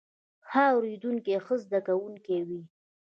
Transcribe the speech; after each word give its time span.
ښه 0.49 0.63
اوریدونکی 0.73 1.33
ښه 1.45 1.55
زده 1.63 1.79
کوونکی 1.87 2.39
وي 2.47 2.61